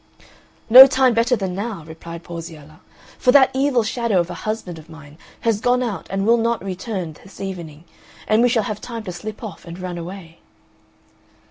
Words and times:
"No 0.67 0.87
time 0.87 1.13
better 1.13 1.35
than 1.35 1.53
now," 1.53 1.83
replied 1.85 2.23
Porziella, 2.23 2.79
"for 3.19 3.31
that 3.33 3.51
evil 3.53 3.83
shadow 3.83 4.19
of 4.19 4.31
a 4.31 4.49
husband 4.49 4.79
of 4.79 4.89
mine 4.89 5.19
has 5.41 5.61
gone 5.61 5.83
out 5.83 6.07
and 6.09 6.25
will 6.25 6.37
not 6.37 6.65
return 6.65 7.13
this 7.13 7.39
evening, 7.39 7.83
and 8.27 8.41
we 8.41 8.49
shall 8.49 8.63
have 8.63 8.81
time 8.81 9.03
to 9.03 9.11
slip 9.11 9.43
off 9.43 9.63
and 9.63 9.77
run 9.77 9.99
away." 9.99 10.39